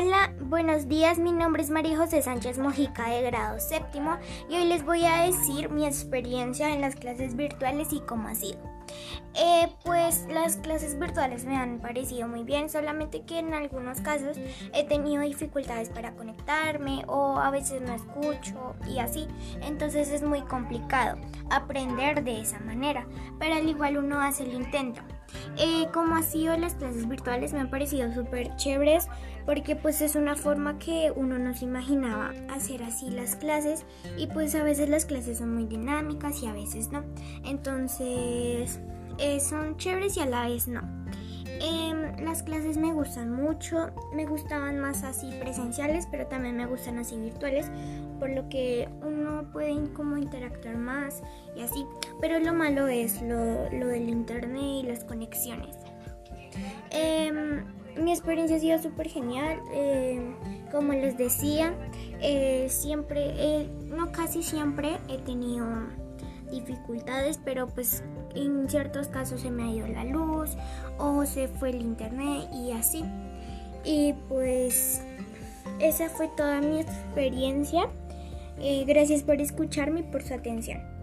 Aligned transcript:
Hola, 0.00 0.32
buenos 0.42 0.86
días. 0.86 1.18
Mi 1.18 1.32
nombre 1.32 1.60
es 1.60 1.70
María 1.70 1.96
José 1.96 2.22
Sánchez 2.22 2.56
Mojica 2.58 3.08
de 3.08 3.20
grado 3.22 3.58
séptimo 3.58 4.16
y 4.48 4.54
hoy 4.54 4.66
les 4.66 4.84
voy 4.84 5.04
a 5.04 5.22
decir 5.22 5.70
mi 5.70 5.84
experiencia 5.86 6.72
en 6.72 6.80
las 6.82 6.94
clases 6.94 7.34
virtuales 7.34 7.92
y 7.92 7.98
cómo 8.02 8.28
ha 8.28 8.34
sido. 8.36 8.60
Eh, 9.34 9.68
las 10.28 10.56
clases 10.56 10.98
virtuales 10.98 11.44
me 11.44 11.56
han 11.56 11.80
parecido 11.80 12.28
muy 12.28 12.42
bien, 12.42 12.70
solamente 12.70 13.22
que 13.22 13.38
en 13.38 13.52
algunos 13.52 14.00
casos 14.00 14.38
he 14.72 14.84
tenido 14.84 15.22
dificultades 15.22 15.90
para 15.90 16.14
conectarme 16.14 17.04
o 17.08 17.38
a 17.38 17.50
veces 17.50 17.82
no 17.82 17.92
escucho 17.92 18.74
y 18.88 19.00
así. 19.00 19.26
Entonces 19.60 20.10
es 20.10 20.22
muy 20.22 20.40
complicado 20.42 21.18
aprender 21.50 22.24
de 22.24 22.40
esa 22.40 22.58
manera, 22.60 23.06
pero 23.38 23.56
al 23.56 23.68
igual 23.68 23.98
uno 23.98 24.20
hace 24.22 24.44
el 24.44 24.54
intento. 24.54 25.02
Eh, 25.58 25.88
como 25.92 26.16
ha 26.16 26.22
sido 26.22 26.56
las 26.56 26.74
clases 26.74 27.06
virtuales 27.06 27.52
me 27.52 27.60
han 27.60 27.68
parecido 27.68 28.10
súper 28.14 28.56
chéveres 28.56 29.08
porque 29.44 29.76
pues 29.76 30.00
es 30.00 30.16
una 30.16 30.36
forma 30.36 30.78
que 30.78 31.12
uno 31.14 31.38
no 31.38 31.52
se 31.54 31.66
imaginaba 31.66 32.32
hacer 32.48 32.82
así 32.82 33.10
las 33.10 33.36
clases 33.36 33.84
y 34.16 34.26
pues 34.28 34.54
a 34.54 34.62
veces 34.62 34.88
las 34.88 35.04
clases 35.04 35.38
son 35.38 35.54
muy 35.54 35.66
dinámicas 35.66 36.42
y 36.42 36.46
a 36.46 36.54
veces 36.54 36.90
no. 36.92 37.04
Entonces 37.44 38.80
eh, 39.18 39.40
son 39.40 39.76
chéveres 39.76 40.16
y 40.16 40.20
a 40.20 40.26
la 40.26 40.48
vez 40.48 40.68
no. 40.68 40.80
Em, 41.60 42.24
las 42.24 42.42
clases 42.42 42.76
me 42.76 42.92
gustan 42.92 43.32
mucho, 43.32 43.90
me 44.12 44.26
gustaban 44.26 44.78
más 44.78 45.02
así 45.02 45.30
presenciales, 45.40 46.06
pero 46.08 46.26
también 46.26 46.56
me 46.56 46.66
gustan 46.66 46.98
así 46.98 47.16
virtuales, 47.18 47.70
por 48.20 48.30
lo 48.30 48.48
que 48.48 48.88
uno 49.02 49.50
puede 49.52 49.92
como 49.92 50.16
interactuar 50.16 50.76
más 50.76 51.22
y 51.56 51.62
así. 51.62 51.84
Pero 52.20 52.38
lo 52.38 52.54
malo 52.54 52.86
es 52.86 53.20
lo, 53.22 53.70
lo 53.70 53.88
del 53.88 54.08
internet 54.08 54.62
y 54.62 54.82
las 54.84 55.04
conexiones. 55.04 55.74
Em, 56.90 57.64
mi 57.96 58.12
experiencia 58.12 58.56
ha 58.56 58.60
sido 58.60 58.78
súper 58.78 59.08
genial. 59.08 59.60
Em, 59.72 60.34
como 60.70 60.92
les 60.92 61.16
decía, 61.16 61.74
eh, 62.20 62.66
siempre, 62.68 63.32
eh, 63.36 63.68
no 63.84 64.12
casi 64.12 64.42
siempre 64.42 64.98
he 65.08 65.18
tenido 65.18 65.66
dificultades, 66.50 67.38
pero 67.44 67.66
pues 67.66 68.02
en 68.34 68.68
ciertos 68.68 69.08
casos 69.08 69.40
se 69.40 69.50
me 69.50 69.64
ha 69.64 69.70
ido 69.70 69.86
la 69.88 70.04
luz 70.04 70.50
o 70.98 71.24
se 71.24 71.48
fue 71.48 71.70
el 71.70 71.80
internet 71.80 72.48
y 72.52 72.72
así. 72.72 73.04
Y 73.84 74.14
pues 74.28 75.02
esa 75.80 76.08
fue 76.08 76.28
toda 76.36 76.60
mi 76.60 76.80
experiencia. 76.80 77.88
Eh, 78.60 78.84
gracias 78.86 79.22
por 79.22 79.40
escucharme 79.40 80.00
y 80.00 80.04
por 80.04 80.22
su 80.22 80.34
atención. 80.34 80.97